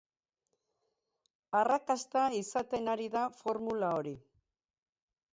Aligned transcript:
Arrakasta 1.59 2.23
izaten 2.37 2.89
ari 2.93 3.05
da 3.17 3.25
formula 3.43 3.91
hori? 3.99 4.15